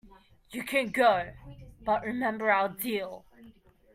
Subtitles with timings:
[0.49, 1.31] You can go,
[1.81, 3.23] but remember our deal.